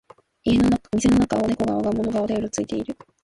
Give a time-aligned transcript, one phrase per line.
[0.43, 2.97] 店の中をネコが我が物顔でうろついてる